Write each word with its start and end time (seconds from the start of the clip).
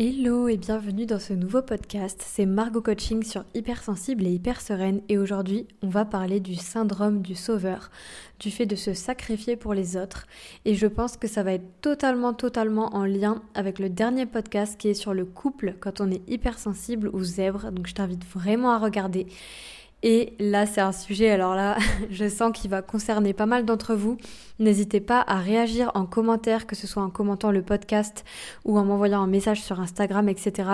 Hello 0.00 0.46
et 0.46 0.56
bienvenue 0.56 1.06
dans 1.06 1.18
ce 1.18 1.32
nouveau 1.32 1.60
podcast. 1.60 2.22
C'est 2.24 2.46
Margot 2.46 2.80
Coaching 2.80 3.24
sur 3.24 3.44
Hypersensible 3.52 4.28
et 4.28 4.30
Hyper 4.30 4.60
Sereine 4.60 5.00
et 5.08 5.18
aujourd'hui 5.18 5.66
on 5.82 5.88
va 5.88 6.04
parler 6.04 6.38
du 6.38 6.54
syndrome 6.54 7.20
du 7.20 7.34
sauveur, 7.34 7.90
du 8.38 8.52
fait 8.52 8.64
de 8.64 8.76
se 8.76 8.94
sacrifier 8.94 9.56
pour 9.56 9.74
les 9.74 9.96
autres 9.96 10.28
et 10.64 10.76
je 10.76 10.86
pense 10.86 11.16
que 11.16 11.26
ça 11.26 11.42
va 11.42 11.54
être 11.54 11.80
totalement 11.80 12.32
totalement 12.32 12.94
en 12.94 13.06
lien 13.06 13.42
avec 13.56 13.80
le 13.80 13.88
dernier 13.88 14.24
podcast 14.24 14.78
qui 14.78 14.86
est 14.86 14.94
sur 14.94 15.14
le 15.14 15.24
couple 15.24 15.74
quand 15.80 16.00
on 16.00 16.12
est 16.12 16.22
hypersensible 16.30 17.10
ou 17.12 17.24
zèbre 17.24 17.72
donc 17.72 17.88
je 17.88 17.94
t'invite 17.94 18.24
vraiment 18.24 18.70
à 18.70 18.78
regarder. 18.78 19.26
Et 20.04 20.34
là, 20.38 20.64
c'est 20.64 20.80
un 20.80 20.92
sujet, 20.92 21.28
alors 21.30 21.54
là, 21.56 21.76
je 22.10 22.28
sens 22.28 22.52
qu'il 22.54 22.70
va 22.70 22.82
concerner 22.82 23.32
pas 23.32 23.46
mal 23.46 23.64
d'entre 23.64 23.94
vous. 23.94 24.16
N'hésitez 24.60 25.00
pas 25.00 25.24
à 25.26 25.38
réagir 25.38 25.90
en 25.94 26.06
commentaire, 26.06 26.66
que 26.66 26.76
ce 26.76 26.86
soit 26.86 27.02
en 27.02 27.10
commentant 27.10 27.50
le 27.50 27.62
podcast 27.62 28.24
ou 28.64 28.78
en 28.78 28.84
m'envoyant 28.84 29.22
un 29.22 29.26
message 29.26 29.60
sur 29.60 29.80
Instagram, 29.80 30.28
etc. 30.28 30.70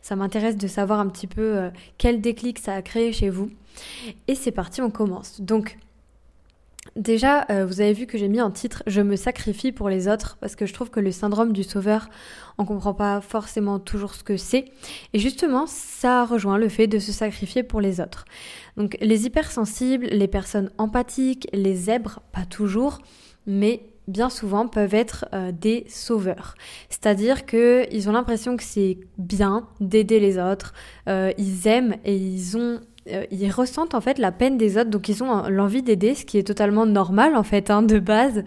Ça 0.00 0.16
m'intéresse 0.16 0.56
de 0.56 0.68
savoir 0.68 1.00
un 1.00 1.08
petit 1.08 1.26
peu 1.26 1.56
euh, 1.56 1.70
quel 1.98 2.20
déclic 2.20 2.58
ça 2.58 2.74
a 2.74 2.82
créé 2.82 3.12
chez 3.12 3.30
vous. 3.30 3.50
Et 4.28 4.34
c'est 4.34 4.52
parti, 4.52 4.80
on 4.80 4.90
commence. 4.90 5.40
Donc, 5.40 5.76
Déjà, 6.96 7.46
euh, 7.50 7.66
vous 7.66 7.80
avez 7.80 7.92
vu 7.92 8.06
que 8.06 8.18
j'ai 8.18 8.28
mis 8.28 8.40
en 8.40 8.50
titre 8.50 8.82
Je 8.86 9.00
me 9.00 9.16
sacrifie 9.16 9.72
pour 9.72 9.88
les 9.88 10.08
autres 10.08 10.36
parce 10.40 10.56
que 10.56 10.66
je 10.66 10.72
trouve 10.72 10.90
que 10.90 11.00
le 11.00 11.12
syndrome 11.12 11.52
du 11.52 11.62
sauveur, 11.62 12.08
on 12.58 12.64
comprend 12.64 12.94
pas 12.94 13.20
forcément 13.20 13.78
toujours 13.78 14.14
ce 14.14 14.24
que 14.24 14.36
c'est. 14.36 14.66
Et 15.12 15.18
justement, 15.18 15.66
ça 15.66 16.24
rejoint 16.24 16.58
le 16.58 16.68
fait 16.68 16.86
de 16.86 16.98
se 16.98 17.12
sacrifier 17.12 17.62
pour 17.62 17.80
les 17.80 18.00
autres. 18.00 18.24
Donc 18.76 18.96
les 19.00 19.26
hypersensibles, 19.26 20.06
les 20.06 20.28
personnes 20.28 20.70
empathiques, 20.78 21.48
les 21.52 21.74
zèbres, 21.74 22.20
pas 22.32 22.44
toujours, 22.44 22.98
mais 23.46 23.82
bien 24.08 24.30
souvent 24.30 24.66
peuvent 24.66 24.94
être 24.94 25.26
euh, 25.34 25.52
des 25.52 25.84
sauveurs. 25.88 26.54
C'est-à-dire 26.88 27.46
qu'ils 27.46 28.08
ont 28.08 28.12
l'impression 28.12 28.56
que 28.56 28.62
c'est 28.62 28.98
bien 29.18 29.68
d'aider 29.80 30.18
les 30.18 30.38
autres, 30.38 30.72
euh, 31.08 31.32
ils 31.38 31.68
aiment 31.68 31.96
et 32.04 32.16
ils 32.16 32.56
ont 32.56 32.80
euh, 33.10 33.24
ils 33.30 33.50
ressentent 33.50 33.94
en 33.94 34.00
fait 34.00 34.18
la 34.18 34.32
peine 34.32 34.58
des 34.58 34.76
autres, 34.76 34.90
donc 34.90 35.08
ils 35.08 35.22
ont 35.22 35.48
l'envie 35.48 35.82
d'aider, 35.82 36.14
ce 36.14 36.24
qui 36.24 36.38
est 36.38 36.42
totalement 36.42 36.86
normal 36.86 37.36
en 37.36 37.42
fait 37.42 37.70
hein, 37.70 37.82
de 37.82 37.98
base. 37.98 38.44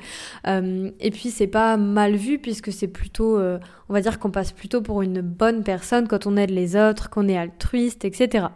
Euh, 0.48 0.92
et 1.00 1.12
puis 1.12 1.30
c'est 1.30 1.48
pas 1.48 1.78
mal 1.78 2.16
vu 2.16 2.40
puisque 2.40 2.72
c'est 2.72 2.88
plutôt, 2.88 3.38
euh, 3.38 3.60
on 3.90 3.94
va 3.94 4.02
dire 4.02 4.20
qu'on 4.20 4.32
passe 4.32 4.52
plutôt 4.52 4.82
pour 4.82 5.02
une 5.02 5.22
bonne 5.22 5.64
personne 5.64 6.08
quand 6.08 6.28
on 6.28 6.38
aide 6.38 6.52
les 6.52 6.76
autres, 6.76 7.10
qu'on 7.10 7.28
est 7.28 7.38
altruiste, 7.38 8.06
etc. 8.06 8.48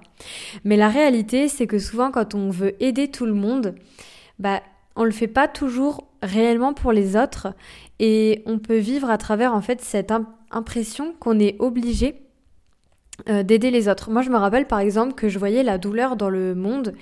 Mais 0.64 0.78
la 0.78 0.90
réalité, 0.90 1.48
c'est 1.48 1.68
que 1.68 1.80
souvent 1.80 2.12
quand 2.12 2.36
on 2.36 2.50
veut 2.50 2.82
aider 2.84 3.10
tout 3.10 3.26
le 3.26 3.34
monde, 3.34 3.76
bah 4.40 4.62
on 4.96 5.04
le 5.04 5.12
fait 5.12 5.28
pas 5.28 5.48
toujours 5.48 6.08
réellement 6.22 6.74
pour 6.74 6.92
les 6.92 7.16
autres 7.16 7.48
et 8.00 8.44
on 8.46 8.60
peut 8.60 8.78
vivre 8.78 9.10
à 9.10 9.18
travers 9.18 9.54
en 9.54 9.62
fait 9.62 9.82
cette 9.82 10.14
impression 10.52 11.14
qu'on 11.20 11.40
est 11.40 11.56
obligé 11.60 12.25
euh, 13.30 13.44
d'aider 13.44 13.72
les 13.72 13.88
autres. 13.88 14.12
Moi, 14.12 14.22
je 14.22 14.30
me 14.30 14.36
rappelle 14.36 14.68
par 14.68 14.80
exemple 14.80 15.14
que 15.14 15.30
je 15.30 15.40
voyais 15.40 15.64
la 15.64 15.78
douleur 15.78 16.18
dans 16.18 16.30
le 16.30 16.54
monde 16.54 16.94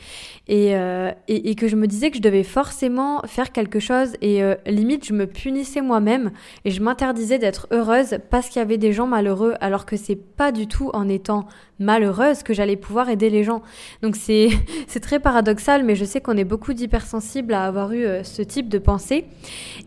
et, 0.48 0.76
euh, 0.76 1.12
et, 1.28 1.56
que 1.56 1.68
je 1.68 1.76
me 1.76 1.88
disais 1.88 2.12
que 2.12 2.18
je 2.18 2.22
devais 2.22 2.44
forcément 2.44 3.22
faire 3.26 3.52
quelque 3.52 3.80
chose 3.80 4.10
et 4.22 4.44
euh, 4.44 4.54
limite 4.68 5.06
je 5.06 5.14
me 5.14 5.26
punissais 5.26 5.82
moi-même 5.82 6.32
et 6.66 6.72
je 6.72 6.84
m'interdisais 6.84 7.40
d'être 7.40 7.68
heureuse 7.72 8.20
parce 8.30 8.50
qu'il 8.50 8.60
y 8.60 8.62
avait 8.62 8.78
des 8.78 8.94
gens 8.94 9.08
malheureux 9.08 9.56
alors 9.60 9.88
que 9.88 9.98
c'est 9.98 10.16
pas 10.16 10.52
du 10.52 10.68
tout 10.68 10.92
en 10.94 11.10
étant 11.10 11.48
malheureuse 11.80 12.44
que 12.44 12.54
j'allais 12.54 12.76
pouvoir 12.76 13.10
aider 13.10 13.32
les 13.32 13.44
gens. 13.44 13.64
Donc 14.04 14.16
c'est 14.16 14.50
très 15.02 15.20
paradoxal 15.20 15.84
mais 15.84 15.96
je 15.96 16.06
sais 16.06 16.22
qu'on 16.22 16.38
est 16.38 16.44
beaucoup 16.44 16.74
d'hypersensibles 16.74 17.56
à 17.56 17.66
avoir 17.66 17.92
eu 17.92 18.06
ce 18.24 18.44
type 18.44 18.70
de 18.70 18.78
pensée 18.78 19.26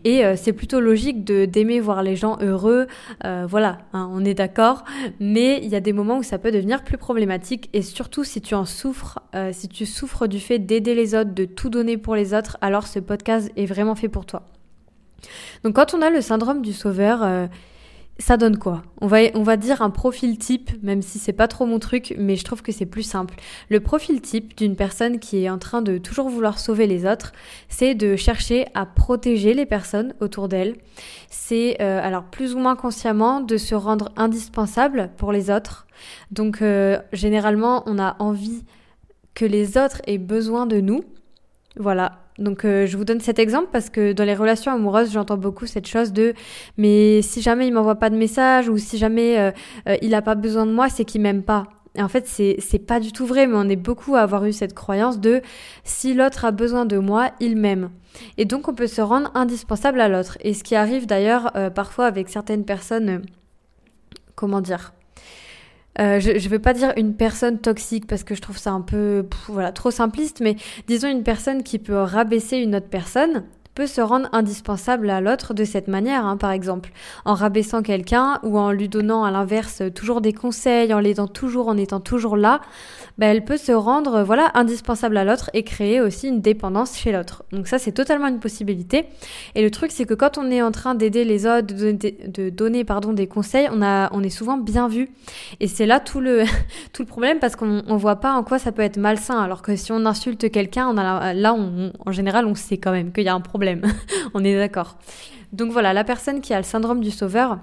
et 0.03 0.23
c'est 0.35 0.53
plutôt 0.53 0.81
logique 0.81 1.23
d'aimer 1.23 1.79
voir 1.79 2.03
les 2.03 2.17
gens 2.17 2.37
heureux. 2.41 2.87
voilà, 3.23 3.79
hein, 3.93 4.09
on 4.11 4.25
est 4.25 4.33
d'accord, 4.33 4.83
mais 5.19 5.59
il 5.63 5.69
y 5.69 5.75
a 5.75 5.79
des 5.79 5.93
moments 5.93 6.16
où 6.17 6.23
ça 6.23 6.37
peut 6.37 6.51
devenir 6.51 6.83
plus 6.83 6.97
problématique 6.97 7.69
et 7.73 7.81
surtout 7.81 8.23
si 8.23 8.41
tu 8.41 8.55
en 8.55 8.65
souffres, 8.65 9.19
euh, 9.35 9.51
si 9.53 9.67
tu 9.67 9.85
souffres 9.85 10.27
du 10.27 10.39
fait 10.39 10.59
d'aider 10.59 10.95
les 10.95 11.15
autres, 11.15 11.33
de 11.33 11.45
tout 11.45 11.69
donner 11.69 11.97
pour 11.97 12.15
les 12.15 12.33
autres, 12.33 12.57
alors 12.61 12.87
ce 12.87 12.99
podcast 12.99 13.51
est 13.55 13.65
vraiment 13.65 13.95
fait 13.95 14.09
pour 14.09 14.25
toi. 14.25 14.43
Donc 15.63 15.75
quand 15.75 15.93
on 15.93 16.01
a 16.01 16.09
le 16.09 16.21
syndrome 16.21 16.61
du 16.61 16.73
sauveur, 16.73 17.23
euh, 17.23 17.47
ça 18.19 18.37
donne 18.37 18.57
quoi? 18.57 18.83
On 19.01 19.07
va, 19.07 19.19
on 19.35 19.43
va 19.43 19.57
dire 19.57 19.81
un 19.81 19.89
profil 19.89 20.37
type, 20.37 20.71
même 20.81 21.01
si 21.01 21.19
c'est 21.19 21.33
pas 21.33 21.47
trop 21.47 21.65
mon 21.65 21.79
truc, 21.79 22.15
mais 22.17 22.35
je 22.35 22.43
trouve 22.43 22.61
que 22.61 22.71
c'est 22.71 22.85
plus 22.85 23.03
simple. 23.03 23.35
Le 23.69 23.79
profil 23.79 24.21
type 24.21 24.57
d'une 24.57 24.75
personne 24.75 25.19
qui 25.19 25.43
est 25.43 25.49
en 25.49 25.59
train 25.59 25.81
de 25.81 25.97
toujours 25.97 26.29
vouloir 26.29 26.59
sauver 26.59 26.87
les 26.87 27.05
autres, 27.05 27.31
c'est 27.69 27.95
de 27.95 28.15
chercher 28.15 28.65
à 28.73 28.85
protéger 28.85 29.53
les 29.53 29.65
personnes 29.65 30.13
autour 30.19 30.47
d'elle. 30.47 30.75
C'est, 31.29 31.77
euh, 31.81 31.99
alors 32.01 32.23
plus 32.23 32.55
ou 32.55 32.59
moins 32.59 32.75
consciemment, 32.75 33.41
de 33.41 33.57
se 33.57 33.75
rendre 33.75 34.11
indispensable 34.15 35.11
pour 35.17 35.31
les 35.31 35.51
autres. 35.51 35.86
Donc 36.31 36.61
euh, 36.61 36.99
généralement, 37.13 37.83
on 37.85 37.99
a 37.99 38.15
envie 38.19 38.63
que 39.33 39.45
les 39.45 39.77
autres 39.77 40.01
aient 40.07 40.17
besoin 40.17 40.65
de 40.65 40.79
nous. 40.79 41.03
Voilà, 41.77 42.19
donc 42.39 42.65
euh, 42.65 42.87
je 42.87 42.97
vous 42.97 43.05
donne 43.05 43.19
cet 43.19 43.37
exemple 43.37 43.69
parce 43.71 43.89
que 43.89 44.11
dans 44.11 44.23
les 44.23 44.33
relations 44.33 44.71
amoureuses, 44.71 45.11
j'entends 45.11 45.37
beaucoup 45.37 45.67
cette 45.67 45.87
chose 45.87 46.11
de 46.11 46.33
mais 46.75 47.21
si 47.21 47.41
jamais 47.41 47.67
il 47.67 47.73
m'envoie 47.73 47.95
pas 47.95 48.09
de 48.09 48.17
message 48.17 48.67
ou 48.67 48.77
si 48.77 48.97
jamais 48.97 49.37
euh, 49.37 49.95
il 50.01 50.15
a 50.15 50.21
pas 50.23 50.35
besoin 50.35 50.65
de 50.65 50.71
moi, 50.71 50.89
c'est 50.89 51.05
qu'il 51.05 51.21
m'aime 51.21 51.43
pas. 51.43 51.67
Et 51.95 52.01
en 52.03 52.07
fait, 52.07 52.27
c'est 52.27 52.85
pas 52.85 52.99
du 52.99 53.11
tout 53.11 53.25
vrai, 53.25 53.47
mais 53.47 53.55
on 53.57 53.67
est 53.69 53.75
beaucoup 53.75 54.15
à 54.15 54.21
avoir 54.21 54.45
eu 54.45 54.53
cette 54.53 54.75
croyance 54.75 55.19
de 55.19 55.41
si 55.83 56.13
l'autre 56.13 56.45
a 56.45 56.51
besoin 56.51 56.85
de 56.85 56.99
moi, 56.99 57.31
il 57.39 57.55
m'aime. 57.57 57.89
Et 58.37 58.45
donc 58.45 58.67
on 58.67 58.75
peut 58.75 58.85
se 58.85 59.01
rendre 59.01 59.31
indispensable 59.33 59.99
à 59.99 60.07
l'autre. 60.07 60.37
Et 60.41 60.53
ce 60.53 60.63
qui 60.63 60.75
arrive 60.75 61.07
d'ailleurs 61.07 61.51
parfois 61.73 62.05
avec 62.05 62.29
certaines 62.29 62.65
personnes 62.65 63.23
comment 64.37 64.61
dire 64.61 64.93
euh, 65.99 66.19
je 66.19 66.31
ne 66.31 66.49
veux 66.49 66.59
pas 66.59 66.73
dire 66.73 66.93
une 66.97 67.15
personne 67.15 67.57
toxique 67.57 68.07
parce 68.07 68.23
que 68.23 68.35
je 68.35 68.41
trouve 68.41 68.57
ça 68.57 68.71
un 68.71 68.81
peu 68.81 69.25
voilà 69.47 69.71
trop 69.71 69.91
simpliste, 69.91 70.41
mais 70.41 70.55
disons 70.87 71.09
une 71.09 71.23
personne 71.23 71.63
qui 71.63 71.79
peut 71.79 71.97
rabaisser 71.97 72.57
une 72.57 72.75
autre 72.75 72.89
personne 72.89 73.43
peut 73.77 73.85
se 73.85 74.01
rendre 74.01 74.27
indispensable 74.31 75.07
à 75.11 75.21
l'autre 75.21 75.53
de 75.53 75.63
cette 75.63 75.87
manière, 75.87 76.25
hein, 76.25 76.35
par 76.35 76.49
exemple, 76.49 76.89
en 77.25 77.35
rabaissant 77.35 77.83
quelqu'un 77.83 78.39
ou 78.41 78.57
en 78.57 78.71
lui 78.71 78.89
donnant 78.89 79.23
à 79.23 79.29
l'inverse 79.29 79.83
toujours 79.93 80.19
des 80.19 80.33
conseils, 80.33 80.95
en 80.95 80.99
l'aidant 80.99 81.27
toujours, 81.27 81.67
en 81.67 81.77
étant 81.77 81.99
toujours 81.99 82.37
là, 82.37 82.59
bah, 83.19 83.27
elle 83.27 83.45
peut 83.45 83.57
se 83.57 83.71
rendre 83.71 84.23
voilà 84.23 84.49
indispensable 84.55 85.15
à 85.17 85.23
l'autre 85.23 85.51
et 85.53 85.63
créer 85.63 86.01
aussi 86.01 86.27
une 86.27 86.41
dépendance 86.41 86.97
chez 86.97 87.11
l'autre. 87.11 87.43
Donc 87.51 87.67
ça 87.67 87.77
c'est 87.77 87.91
totalement 87.91 88.27
une 88.27 88.39
possibilité. 88.39 89.05
Et 89.53 89.61
le 89.61 89.69
truc 89.69 89.91
c'est 89.91 90.05
que 90.05 90.15
quand 90.15 90.39
on 90.39 90.49
est 90.49 90.63
en 90.63 90.71
train 90.71 90.95
d'aider 90.95 91.23
les 91.23 91.45
autres, 91.45 91.67
de 91.67 91.75
donner, 91.75 92.17
de 92.27 92.49
donner 92.49 92.83
pardon 92.83 93.13
des 93.13 93.27
conseils, 93.27 93.67
on 93.71 93.83
a 93.83 94.09
on 94.11 94.23
est 94.23 94.29
souvent 94.29 94.57
bien 94.57 94.87
vu. 94.87 95.09
Et 95.59 95.67
c'est 95.67 95.85
là 95.85 95.99
tout 95.99 96.19
le 96.19 96.45
tout 96.93 97.03
le 97.03 97.07
problème 97.07 97.37
parce 97.37 97.55
qu'on 97.55 97.83
on 97.87 97.97
voit 97.97 98.17
pas 98.17 98.33
en 98.33 98.43
quoi 98.43 98.57
ça 98.57 98.71
peut 98.71 98.81
être 98.81 98.97
malsain. 98.97 99.39
Alors 99.39 99.61
que 99.61 99.75
si 99.75 99.91
on 99.91 100.05
insulte 100.05 100.51
quelqu'un, 100.51 100.93
là 100.93 101.53
en 101.53 102.11
général 102.11 102.47
on 102.47 102.55
sait 102.55 102.77
quand 102.77 102.91
même 102.91 103.11
qu'il 103.11 103.23
y 103.23 103.29
a 103.29 103.35
un 103.35 103.41
problème 103.41 103.66
on 104.33 104.43
est 104.43 104.55
d'accord. 104.55 104.97
Donc 105.53 105.71
voilà, 105.71 105.93
la 105.93 106.03
personne 106.03 106.41
qui 106.41 106.53
a 106.53 106.57
le 106.57 106.63
syndrome 106.63 107.01
du 107.01 107.11
sauveur, 107.11 107.59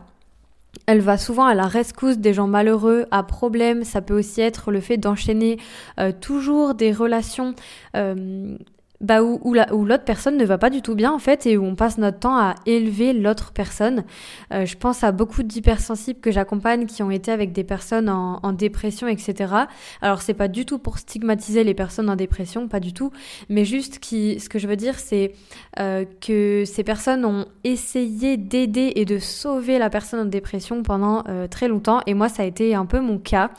elle 0.86 1.00
va 1.00 1.18
souvent 1.18 1.46
à 1.46 1.54
la 1.54 1.66
rescousse 1.66 2.18
des 2.18 2.34
gens 2.34 2.46
malheureux, 2.46 3.06
à 3.10 3.22
problème. 3.22 3.84
Ça 3.84 4.00
peut 4.00 4.18
aussi 4.18 4.40
être 4.40 4.70
le 4.70 4.80
fait 4.80 4.96
d'enchaîner 4.96 5.58
euh, 6.00 6.12
toujours 6.12 6.74
des 6.74 6.92
relations 6.92 7.54
euh, 7.96 8.56
bah, 9.04 9.22
où, 9.22 9.52
l'autre 9.52 10.04
personne 10.04 10.38
ne 10.38 10.44
va 10.46 10.56
pas 10.56 10.70
du 10.70 10.80
tout 10.80 10.94
bien 10.94 11.12
en 11.12 11.18
fait 11.18 11.44
et 11.44 11.58
où 11.58 11.64
on 11.64 11.74
passe 11.74 11.98
notre 11.98 12.20
temps 12.20 12.38
à 12.38 12.54
élever 12.64 13.12
l'autre 13.12 13.52
personne. 13.52 14.04
Euh, 14.52 14.64
je 14.64 14.76
pense 14.78 15.04
à 15.04 15.12
beaucoup 15.12 15.42
d'hypersensibles 15.42 16.20
que 16.20 16.30
j'accompagne 16.30 16.86
qui 16.86 17.02
ont 17.02 17.10
été 17.10 17.30
avec 17.30 17.52
des 17.52 17.64
personnes 17.64 18.08
en, 18.08 18.40
en 18.42 18.52
dépression, 18.52 19.06
etc. 19.06 19.52
Alors 20.00 20.22
c'est 20.22 20.32
pas 20.32 20.48
du 20.48 20.64
tout 20.64 20.78
pour 20.78 20.98
stigmatiser 20.98 21.64
les 21.64 21.74
personnes 21.74 22.08
en 22.08 22.16
dépression, 22.16 22.66
pas 22.66 22.80
du 22.80 22.94
tout, 22.94 23.10
mais 23.50 23.66
juste 23.66 23.98
qui, 23.98 24.40
ce 24.40 24.48
que 24.48 24.58
je 24.58 24.66
veux 24.66 24.76
dire 24.76 24.98
c'est 24.98 25.32
euh, 25.80 26.06
que 26.22 26.64
ces 26.64 26.82
personnes 26.82 27.26
ont 27.26 27.44
essayé 27.62 28.38
d'aider 28.38 28.92
et 28.96 29.04
de 29.04 29.18
sauver 29.18 29.78
la 29.78 29.90
personne 29.90 30.20
en 30.20 30.24
dépression 30.24 30.82
pendant 30.82 31.24
euh, 31.28 31.46
très 31.46 31.68
longtemps 31.68 32.00
et 32.06 32.14
moi 32.14 32.30
ça 32.30 32.42
a 32.42 32.46
été 32.46 32.74
un 32.74 32.86
peu 32.86 33.00
mon 33.00 33.18
cas 33.18 33.50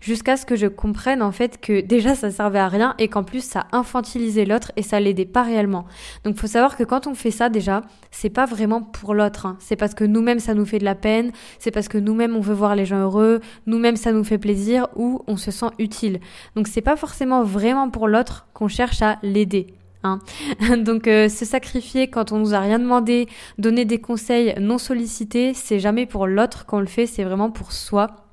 jusqu'à 0.00 0.38
ce 0.38 0.46
que 0.46 0.56
je 0.56 0.66
comprenne 0.66 1.20
en 1.20 1.32
fait 1.32 1.60
que 1.60 1.82
déjà 1.82 2.14
ça 2.14 2.30
servait 2.30 2.58
à 2.58 2.68
rien 2.68 2.94
et 2.98 3.08
qu'en 3.08 3.22
plus 3.22 3.44
ça 3.44 3.66
infantilisait 3.72 4.46
l'autre 4.46 4.72
et 4.76 4.82
ça 4.82 4.93
l'aidait 5.00 5.24
pas 5.24 5.42
réellement. 5.42 5.86
Donc 6.24 6.36
faut 6.36 6.46
savoir 6.46 6.76
que 6.76 6.84
quand 6.84 7.06
on 7.06 7.14
fait 7.14 7.30
ça 7.30 7.48
déjà, 7.48 7.82
c'est 8.10 8.30
pas 8.30 8.46
vraiment 8.46 8.82
pour 8.82 9.14
l'autre, 9.14 9.46
hein. 9.46 9.56
c'est 9.60 9.76
parce 9.76 9.94
que 9.94 10.04
nous-mêmes 10.04 10.40
ça 10.40 10.54
nous 10.54 10.66
fait 10.66 10.78
de 10.78 10.84
la 10.84 10.94
peine, 10.94 11.32
c'est 11.58 11.70
parce 11.70 11.88
que 11.88 11.98
nous-mêmes 11.98 12.36
on 12.36 12.40
veut 12.40 12.54
voir 12.54 12.76
les 12.76 12.86
gens 12.86 13.00
heureux, 13.00 13.40
nous-mêmes 13.66 13.96
ça 13.96 14.12
nous 14.12 14.24
fait 14.24 14.38
plaisir 14.38 14.88
ou 14.96 15.22
on 15.26 15.36
se 15.36 15.50
sent 15.50 15.70
utile. 15.78 16.20
Donc 16.56 16.68
c'est 16.68 16.80
pas 16.82 16.96
forcément 16.96 17.42
vraiment 17.42 17.90
pour 17.90 18.08
l'autre 18.08 18.46
qu'on 18.54 18.68
cherche 18.68 19.02
à 19.02 19.18
l'aider. 19.22 19.74
Hein. 20.02 20.18
Donc 20.78 21.08
euh, 21.08 21.28
se 21.28 21.44
sacrifier 21.44 22.08
quand 22.08 22.32
on 22.32 22.38
nous 22.38 22.54
a 22.54 22.60
rien 22.60 22.78
demandé, 22.78 23.26
donner 23.58 23.84
des 23.84 24.00
conseils 24.00 24.54
non 24.60 24.78
sollicités, 24.78 25.54
c'est 25.54 25.80
jamais 25.80 26.06
pour 26.06 26.26
l'autre 26.26 26.66
qu'on 26.66 26.80
le 26.80 26.86
fait, 26.86 27.06
c'est 27.06 27.24
vraiment 27.24 27.50
pour 27.50 27.72
soi. 27.72 28.23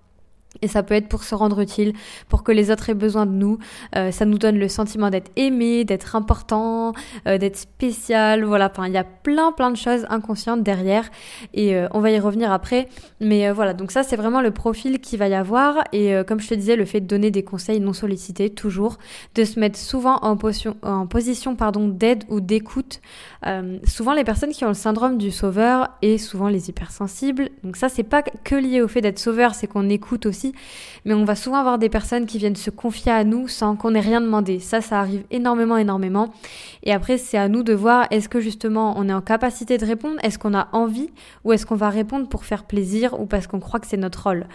Et 0.61 0.67
ça 0.67 0.83
peut 0.83 0.93
être 0.93 1.07
pour 1.07 1.23
se 1.23 1.33
rendre 1.33 1.61
utile, 1.61 1.93
pour 2.27 2.43
que 2.43 2.51
les 2.51 2.71
autres 2.71 2.89
aient 2.89 2.93
besoin 2.93 3.25
de 3.25 3.31
nous. 3.31 3.57
Euh, 3.95 4.11
ça 4.11 4.25
nous 4.25 4.37
donne 4.37 4.57
le 4.57 4.67
sentiment 4.67 5.09
d'être 5.09 5.31
aimé, 5.35 5.85
d'être 5.85 6.15
important, 6.15 6.93
euh, 7.27 7.37
d'être 7.37 7.55
spécial. 7.55 8.43
Voilà, 8.43 8.69
enfin, 8.71 8.87
il 8.87 8.93
y 8.93 8.97
a 8.97 9.05
plein, 9.05 9.53
plein 9.53 9.71
de 9.71 9.77
choses 9.77 10.05
inconscientes 10.09 10.61
derrière. 10.61 11.09
Et 11.53 11.75
euh, 11.75 11.87
on 11.91 11.99
va 11.99 12.11
y 12.11 12.19
revenir 12.19 12.51
après. 12.51 12.89
Mais 13.21 13.49
voilà, 13.51 13.73
donc 13.73 13.91
ça, 13.91 14.03
c'est 14.03 14.17
vraiment 14.17 14.41
le 14.41 14.51
profil 14.51 14.99
qu'il 14.99 15.19
va 15.19 15.29
y 15.29 15.33
avoir. 15.33 15.83
Et 15.93 16.13
comme 16.27 16.39
je 16.39 16.49
te 16.49 16.53
disais, 16.53 16.75
le 16.75 16.85
fait 16.85 17.01
de 17.01 17.07
donner 17.07 17.31
des 17.31 17.43
conseils 17.43 17.79
non 17.79 17.93
sollicités, 17.93 18.49
toujours. 18.49 18.97
De 19.35 19.45
se 19.45 19.59
mettre 19.59 19.77
souvent 19.77 20.17
en 20.21 20.37
en 20.81 21.07
position 21.07 21.55
pardon, 21.55 21.87
d'aide 21.87 22.23
ou 22.29 22.39
d'écoute. 22.39 22.99
souvent, 23.85 24.13
les 24.13 24.23
personnes 24.23 24.51
qui 24.51 24.65
ont 24.65 24.69
le 24.69 24.73
syndrome 24.73 25.17
du 25.17 25.31
sauveur 25.31 25.89
et 26.01 26.17
souvent 26.17 26.49
les 26.49 26.69
hypersensibles. 26.69 27.49
Donc 27.63 27.77
ça, 27.77 27.89
c'est 27.89 28.03
pas 28.03 28.21
que 28.21 28.55
lié 28.55 28.81
au 28.81 28.87
fait 28.87 29.01
d'être 29.01 29.19
sauveur, 29.19 29.55
c'est 29.55 29.67
qu'on 29.67 29.89
écoute 29.89 30.25
aussi 30.25 30.40
mais 31.05 31.13
on 31.13 31.25
va 31.25 31.35
souvent 31.35 31.57
avoir 31.57 31.77
des 31.77 31.89
personnes 31.89 32.25
qui 32.25 32.37
viennent 32.37 32.55
se 32.55 32.69
confier 32.69 33.11
à 33.11 33.23
nous 33.23 33.47
sans 33.47 33.75
qu'on 33.75 33.95
ait 33.95 33.99
rien 33.99 34.21
demandé. 34.21 34.59
Ça, 34.59 34.81
ça 34.81 34.99
arrive 34.99 35.23
énormément, 35.31 35.77
énormément. 35.77 36.29
Et 36.83 36.93
après, 36.93 37.17
c'est 37.17 37.37
à 37.37 37.47
nous 37.47 37.63
de 37.63 37.73
voir 37.73 38.07
est-ce 38.11 38.29
que 38.29 38.39
justement 38.39 38.93
on 38.97 39.07
est 39.09 39.13
en 39.13 39.21
capacité 39.21 39.77
de 39.77 39.85
répondre, 39.85 40.17
est-ce 40.23 40.39
qu'on 40.39 40.53
a 40.53 40.67
envie, 40.71 41.09
ou 41.43 41.53
est-ce 41.53 41.65
qu'on 41.65 41.75
va 41.75 41.89
répondre 41.89 42.27
pour 42.27 42.45
faire 42.45 42.63
plaisir? 42.63 43.19
Ou 43.19 43.25
parce 43.25 43.47
qu'on 43.47 43.59
croit 43.59 43.79
que 43.79 43.87
c'est 43.87 43.97
notre 43.97 44.23
rôle? 44.23 44.47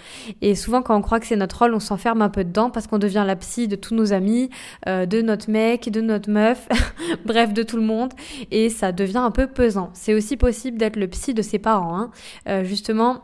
Et 0.42 0.54
souvent, 0.54 0.82
quand 0.82 0.96
on 0.96 1.02
croit 1.02 1.20
que 1.20 1.26
c'est 1.26 1.36
notre 1.36 1.58
rôle, 1.58 1.74
on 1.74 1.80
s'enferme 1.80 2.22
un 2.22 2.28
peu 2.28 2.44
dedans 2.44 2.70
parce 2.70 2.86
qu'on 2.86 2.98
devient 2.98 3.24
la 3.26 3.36
psy 3.36 3.68
de 3.68 3.76
tous 3.76 3.94
nos 3.94 4.12
amis, 4.12 4.50
euh, 4.88 5.06
de 5.06 5.22
notre 5.22 5.50
mec, 5.50 5.90
de 5.90 6.00
notre 6.00 6.30
meuf, 6.30 6.68
bref, 7.24 7.52
de 7.52 7.62
tout 7.62 7.76
le 7.76 7.82
monde. 7.82 8.12
Et 8.50 8.70
ça 8.70 8.92
devient 8.92 9.18
un 9.18 9.30
peu 9.30 9.46
pesant. 9.46 9.90
C'est 9.92 10.14
aussi 10.14 10.36
possible 10.36 10.78
d'être 10.78 10.96
le 10.96 11.08
psy 11.08 11.34
de 11.34 11.42
ses 11.42 11.58
parents. 11.58 11.98
Hein. 11.98 12.10
Euh, 12.48 12.64
justement, 12.64 13.22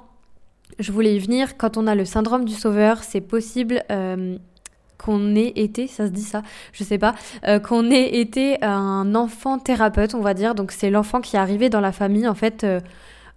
je 0.79 0.93
voulais 0.93 1.15
y 1.15 1.19
venir. 1.19 1.57
Quand 1.57 1.77
on 1.77 1.87
a 1.87 1.95
le 1.95 2.05
syndrome 2.05 2.45
du 2.45 2.55
sauveur, 2.55 3.03
c'est 3.03 3.21
possible 3.21 3.83
euh, 3.91 4.37
qu'on 4.99 5.35
ait 5.35 5.53
été, 5.57 5.87
ça 5.87 6.07
se 6.07 6.13
dit 6.13 6.23
ça, 6.23 6.43
je 6.73 6.85
sais 6.85 6.99
pas, 6.99 7.15
euh, 7.47 7.59
qu'on 7.59 7.91
ait 7.91 8.21
été 8.21 8.63
un 8.63 9.15
enfant 9.15 9.59
thérapeute, 9.59 10.15
on 10.15 10.21
va 10.21 10.35
dire. 10.35 10.55
Donc 10.55 10.73
c'est 10.73 10.91
l'enfant 10.91 11.21
qui 11.21 11.37
est 11.37 11.39
arrivé 11.39 11.69
dans 11.69 11.81
la 11.81 11.93
famille, 11.93 12.29
en 12.29 12.35
fait. 12.35 12.65
Euh, 12.65 12.81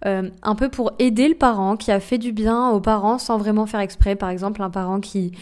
un 0.04 0.54
peu 0.54 0.68
pour 0.68 0.92
aider 0.98 1.26
le 1.26 1.34
parent, 1.34 1.76
qui 1.76 1.90
a 1.90 2.00
fait 2.00 2.18
du 2.18 2.30
bien 2.30 2.68
aux 2.68 2.80
parents 2.80 3.18
sans 3.18 3.38
vraiment 3.38 3.66
faire 3.66 3.80
exprès. 3.80 4.14
Par 4.14 4.28
exemple, 4.28 4.62
un 4.62 4.70
parent 4.70 5.00
qui 5.00 5.32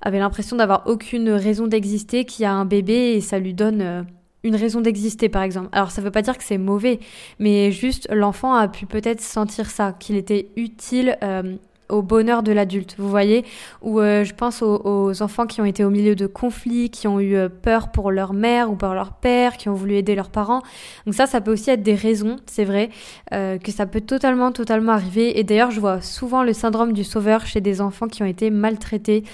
avait 0.00 0.18
l'impression 0.18 0.56
d'avoir 0.56 0.84
aucune 0.86 1.28
raison 1.30 1.66
d'exister, 1.66 2.24
qui 2.24 2.44
a 2.44 2.52
un 2.52 2.64
bébé 2.64 3.12
et 3.14 3.20
ça 3.20 3.38
lui 3.38 3.52
donne 3.52 4.06
une 4.44 4.56
raison 4.56 4.80
d'exister, 4.80 5.28
par 5.28 5.42
exemple. 5.42 5.68
Alors, 5.72 5.90
ça 5.90 6.00
veut 6.00 6.10
pas 6.10 6.22
dire 6.22 6.36
que 6.38 6.44
c'est 6.44 6.58
mauvais, 6.58 7.00
mais 7.38 7.72
juste 7.72 8.08
l'enfant 8.12 8.54
a 8.54 8.68
pu 8.68 8.86
peut-être 8.86 9.20
sentir 9.20 9.70
ça, 9.70 9.94
qu'il 9.98 10.16
était 10.16 10.48
utile 10.56 11.18
euh, 11.22 11.56
au 11.88 12.02
bonheur 12.02 12.42
de 12.42 12.52
l'adulte, 12.52 12.94
vous 12.98 13.08
voyez? 13.08 13.44
Ou 13.82 13.98
euh, 13.98 14.22
je 14.22 14.34
pense 14.34 14.62
aux, 14.62 15.22
enfants 15.22 15.46
qui 15.46 15.60
ont 15.60 15.64
été 15.64 15.84
au 15.84 15.90
milieu 15.90 16.14
de 16.14 16.26
conflits, 16.26 16.90
qui 16.90 17.08
ont 17.08 17.18
eu 17.18 17.34
euh, 17.34 17.48
peur 17.48 17.90
pour 17.90 18.12
leur 18.12 18.32
mère 18.32 18.70
ou 18.70 18.76
pour 18.76 18.94
leur 18.94 19.14
père, 19.14 19.56
qui 19.56 19.68
ont 19.68 19.74
voulu 19.74 19.94
aider 19.94 20.14
leurs 20.14 20.30
parents. 20.30 20.62
Donc 21.06 21.14
ça, 21.14 21.26
ça 21.26 21.40
peut 21.40 21.52
aussi 21.52 21.70
être 21.70 21.82
des 21.82 21.94
raisons, 21.94 22.36
c'est 22.46 22.64
vrai, 22.64 22.90
que 23.30 23.72
ça 23.72 23.86
peut 23.86 24.00
totalement, 24.00 24.52
totalement 24.52 24.92
arriver. 24.92 25.38
Et 25.40 25.44
d'ailleurs, 25.44 25.70
je 25.70 25.80
vois 25.80 26.00
souvent 26.00 26.44
le 26.44 26.52
syndrome 26.52 26.92
du 26.92 27.04
sauveur 27.04 27.46
chez 27.46 27.60
des 27.60 27.80
enfants 27.80 28.06
qui 28.06 28.22
ont 28.22 28.26
été 28.26 28.50
maltraités 28.50 29.24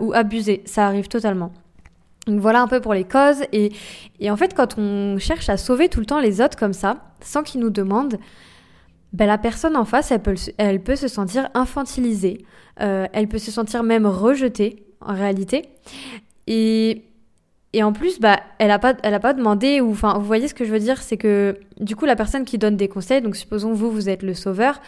ou 0.00 0.12
abusés. 0.14 0.62
Ça 0.64 0.86
arrive 0.86 1.08
totalement. 1.08 1.52
Donc 2.28 2.40
voilà 2.40 2.60
un 2.60 2.68
peu 2.68 2.80
pour 2.80 2.94
les 2.94 3.04
causes. 3.04 3.42
Et, 3.52 3.72
en 4.30 4.36
fait, 4.36 4.54
quand 4.54 4.76
on 4.78 5.18
cherche 5.18 5.48
à 5.48 5.56
sauver 5.56 5.88
tout 5.88 6.00
le 6.00 6.06
temps 6.06 6.20
les 6.20 6.40
autres 6.40 6.58
comme 6.58 6.74
ça, 6.74 6.98
sans 7.20 7.42
qu'ils 7.42 7.60
nous 7.60 7.70
demandent, 7.70 8.18
ben 9.14 9.26
la 9.26 9.38
personne 9.38 9.76
en 9.76 9.86
face, 9.86 10.10
elle 10.10 10.20
peut, 10.20 10.34
elle 10.58 10.82
peut 10.82 10.96
se 10.96 11.08
sentir 11.08 11.48
infantilisée. 11.54 12.44
Euh, 12.80 13.06
elle 13.14 13.28
peut 13.28 13.38
se 13.38 13.50
sentir 13.50 13.82
même 13.82 14.06
rejetée, 14.06 14.84
en 15.00 15.14
réalité. 15.14 15.70
Et, 16.46 17.04
et 17.72 17.82
en 17.82 17.94
plus, 17.94 18.20
bah, 18.20 18.38
elle 18.58 18.68
n'a 18.68 18.78
pas, 18.78 18.92
pas 18.94 19.32
demandé, 19.32 19.80
ou 19.80 19.94
vous 19.94 20.20
voyez 20.20 20.48
ce 20.48 20.54
que 20.54 20.66
je 20.66 20.70
veux 20.70 20.78
dire, 20.78 21.00
c'est 21.00 21.16
que 21.16 21.58
du 21.80 21.96
coup, 21.96 22.04
la 22.04 22.16
personne 22.16 22.44
qui 22.44 22.58
donne 22.58 22.76
des 22.76 22.88
conseils, 22.88 23.22
donc 23.22 23.36
supposons 23.36 23.72
vous, 23.72 23.90
vous 23.90 24.10
êtes 24.10 24.22
le 24.22 24.34
sauveur, 24.34 24.82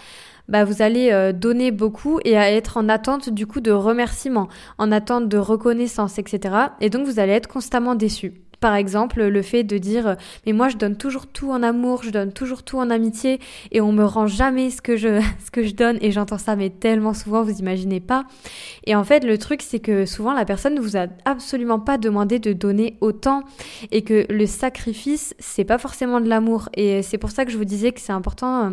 bah, 0.50 0.64
vous 0.64 0.82
allez 0.82 1.10
euh, 1.12 1.32
donner 1.32 1.70
beaucoup 1.70 2.20
et 2.24 2.36
à 2.36 2.50
être 2.50 2.76
en 2.76 2.88
attente 2.88 3.30
du 3.30 3.46
coup 3.46 3.60
de 3.60 3.70
remerciements, 3.70 4.48
en 4.78 4.92
attente 4.92 5.28
de 5.28 5.38
reconnaissance, 5.38 6.18
etc. 6.18 6.54
Et 6.80 6.90
donc 6.90 7.06
vous 7.06 7.18
allez 7.18 7.32
être 7.32 7.48
constamment 7.48 7.94
déçu. 7.94 8.34
Par 8.60 8.74
exemple, 8.74 9.22
le 9.24 9.42
fait 9.42 9.64
de 9.64 9.78
dire 9.78 10.06
euh, 10.06 10.14
mais 10.44 10.52
moi 10.52 10.68
je 10.68 10.76
donne 10.76 10.96
toujours 10.96 11.26
tout 11.26 11.50
en 11.50 11.62
amour, 11.62 12.02
je 12.02 12.10
donne 12.10 12.32
toujours 12.32 12.62
tout 12.62 12.78
en 12.78 12.90
amitié 12.90 13.40
et 13.72 13.80
on 13.80 13.90
me 13.90 14.04
rend 14.04 14.26
jamais 14.26 14.68
ce 14.70 14.82
que 14.82 14.96
je 14.96 15.22
ce 15.44 15.50
que 15.50 15.62
je 15.62 15.72
donne 15.72 15.98
et 16.02 16.10
j'entends 16.10 16.36
ça 16.36 16.56
mais 16.56 16.68
tellement 16.68 17.14
souvent 17.14 17.42
vous 17.42 17.58
imaginez 17.58 18.00
pas. 18.00 18.24
Et 18.84 18.94
en 18.94 19.04
fait, 19.04 19.24
le 19.24 19.38
truc 19.38 19.62
c'est 19.62 19.78
que 19.78 20.04
souvent 20.04 20.34
la 20.34 20.44
personne 20.44 20.74
ne 20.74 20.80
vous 20.80 20.96
a 20.96 21.06
absolument 21.24 21.78
pas 21.78 21.96
demandé 21.96 22.38
de 22.38 22.52
donner 22.52 22.98
autant 23.00 23.44
et 23.92 24.02
que 24.02 24.26
le 24.30 24.46
sacrifice 24.46 25.34
c'est 25.38 25.64
pas 25.64 25.78
forcément 25.78 26.20
de 26.20 26.28
l'amour 26.28 26.68
et 26.74 27.02
c'est 27.02 27.18
pour 27.18 27.30
ça 27.30 27.46
que 27.46 27.52
je 27.52 27.56
vous 27.56 27.64
disais 27.64 27.92
que 27.92 28.00
c'est 28.00 28.12
important 28.12 28.64
euh, 28.66 28.70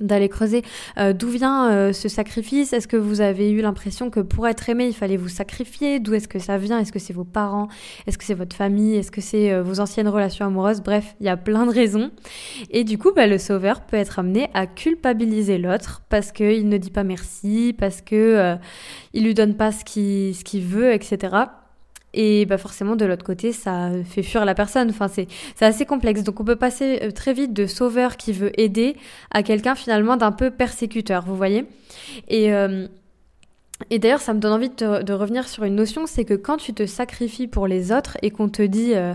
d'aller 0.00 0.28
creuser. 0.28 0.62
Euh, 0.98 1.12
d'où 1.12 1.28
vient 1.28 1.70
euh, 1.70 1.92
ce 1.92 2.08
sacrifice? 2.08 2.72
Est-ce 2.72 2.88
que 2.88 2.96
vous 2.96 3.20
avez 3.20 3.50
eu 3.50 3.60
l'impression 3.60 4.10
que 4.10 4.20
pour 4.20 4.46
être 4.46 4.68
aimé, 4.68 4.86
il 4.86 4.94
fallait 4.94 5.16
vous 5.16 5.28
sacrifier? 5.28 6.00
D'où 6.00 6.14
est-ce 6.14 6.28
que 6.28 6.38
ça 6.38 6.58
vient? 6.58 6.78
Est-ce 6.78 6.92
que 6.92 6.98
c'est 6.98 7.12
vos 7.12 7.24
parents? 7.24 7.68
Est-ce 8.06 8.18
que 8.18 8.24
c'est 8.24 8.34
votre 8.34 8.54
famille? 8.54 8.96
Est-ce 8.96 9.10
que 9.10 9.20
c'est 9.20 9.52
euh, 9.52 9.62
vos 9.62 9.80
anciennes 9.80 10.08
relations 10.08 10.46
amoureuses? 10.46 10.82
Bref, 10.82 11.14
il 11.20 11.26
y 11.26 11.30
a 11.30 11.36
plein 11.36 11.66
de 11.66 11.72
raisons. 11.72 12.10
Et 12.70 12.84
du 12.84 12.98
coup, 12.98 13.12
bah, 13.14 13.26
le 13.26 13.38
sauveur 13.38 13.80
peut 13.82 13.96
être 13.96 14.18
amené 14.18 14.48
à 14.54 14.66
culpabiliser 14.66 15.58
l'autre 15.58 16.02
parce 16.08 16.32
qu'il 16.32 16.68
ne 16.68 16.76
dit 16.76 16.90
pas 16.90 17.04
merci, 17.04 17.74
parce 17.78 18.00
que 18.00 18.56
il 19.12 19.24
lui 19.24 19.34
donne 19.34 19.56
pas 19.56 19.72
ce 19.72 19.84
qu'il 19.84 20.62
veut, 20.62 20.92
etc. 20.92 21.28
Et 22.16 22.46
bah 22.46 22.56
forcément, 22.56 22.96
de 22.96 23.04
l'autre 23.04 23.24
côté, 23.24 23.52
ça 23.52 23.90
fait 24.04 24.22
fuir 24.22 24.44
la 24.44 24.54
personne. 24.54 24.88
Enfin, 24.88 25.06
c'est 25.08 25.28
assez 25.60 25.84
complexe. 25.84 26.22
Donc, 26.22 26.40
on 26.40 26.44
peut 26.44 26.56
passer 26.56 26.98
euh, 27.02 27.10
très 27.10 27.34
vite 27.34 27.52
de 27.52 27.66
sauveur 27.66 28.16
qui 28.16 28.32
veut 28.32 28.58
aider 28.58 28.96
à 29.30 29.42
quelqu'un 29.42 29.74
finalement 29.74 30.16
d'un 30.16 30.32
peu 30.32 30.50
persécuteur, 30.50 31.24
vous 31.24 31.36
voyez? 31.36 31.66
Et. 32.28 32.52
Euh, 32.52 32.88
et 33.90 33.98
d'ailleurs, 33.98 34.22
ça 34.22 34.32
me 34.32 34.40
donne 34.40 34.54
envie 34.54 34.70
de, 34.70 35.12
revenir 35.12 35.46
sur 35.46 35.64
une 35.64 35.74
notion, 35.74 36.06
c'est 36.06 36.24
que 36.24 36.32
quand 36.32 36.56
tu 36.56 36.72
te 36.72 36.86
sacrifies 36.86 37.46
pour 37.46 37.66
les 37.66 37.92
autres 37.92 38.16
et 38.22 38.30
qu'on 38.30 38.48
te 38.48 38.62
dit 38.62 38.94
euh, 38.94 39.12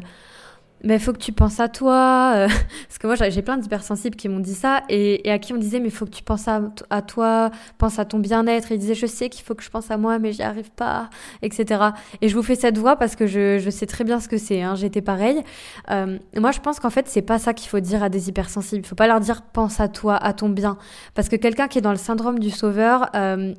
mais 0.83 0.99
faut 0.99 1.13
que 1.13 1.19
tu 1.19 1.31
penses 1.31 1.59
à 1.59 1.67
toi. 1.67 2.33
Euh, 2.35 2.47
parce 2.87 2.97
que 2.97 3.07
moi, 3.07 3.15
j'ai 3.15 3.41
plein 3.41 3.57
d'hypersensibles 3.57 4.15
qui 4.15 4.29
m'ont 4.29 4.39
dit 4.39 4.55
ça 4.55 4.83
et, 4.89 5.29
à 5.29 5.39
qui 5.39 5.53
on 5.53 5.57
disait, 5.57 5.79
mais 5.79 5.89
faut 5.89 6.05
que 6.05 6.11
tu 6.11 6.23
penses 6.23 6.47
à, 6.47 6.61
à 6.89 7.01
toi, 7.01 7.51
pense 7.77 7.99
à 7.99 8.05
ton 8.05 8.19
bien-être. 8.19 8.71
Et 8.71 8.75
ils 8.75 8.79
disaient, 8.79 8.95
je 8.95 9.05
sais 9.05 9.29
qu'il 9.29 9.43
faut 9.43 9.55
que 9.55 9.63
je 9.63 9.69
pense 9.69 9.91
à 9.91 9.97
moi, 9.97 10.19
mais 10.19 10.33
j'y 10.33 10.43
arrive 10.43 10.71
pas, 10.71 11.09
etc. 11.41 11.81
Et 12.21 12.29
je 12.29 12.35
vous 12.35 12.43
fais 12.43 12.55
cette 12.55 12.77
voix 12.77 12.95
parce 12.95 13.15
que 13.15 13.27
je, 13.27 13.59
je 13.59 13.69
sais 13.69 13.85
très 13.85 14.03
bien 14.03 14.19
ce 14.19 14.27
que 14.27 14.37
c'est. 14.37 14.61
Hein, 14.61 14.75
J'étais 14.75 15.01
pareil. 15.01 15.41
Euh, 15.89 16.17
moi, 16.35 16.51
je 16.51 16.59
pense 16.59 16.79
qu'en 16.79 16.89
fait, 16.89 17.07
c'est 17.07 17.21
pas 17.21 17.39
ça 17.39 17.53
qu'il 17.53 17.69
faut 17.69 17.79
dire 17.79 18.03
à 18.03 18.09
des 18.09 18.29
hypersensibles. 18.29 18.81
Il 18.83 18.87
faut 18.87 18.95
pas 18.95 19.07
leur 19.07 19.19
dire, 19.19 19.41
pense 19.41 19.79
à 19.79 19.87
toi, 19.87 20.15
à 20.15 20.33
ton 20.33 20.49
bien. 20.49 20.77
Parce 21.13 21.29
que 21.29 21.35
quelqu'un 21.35 21.67
qui 21.67 21.77
est 21.77 21.81
dans 21.81 21.91
le 21.91 21.97
syndrome 21.97 22.39
du 22.39 22.49
sauveur, 22.49 23.09
euh, 23.15 23.53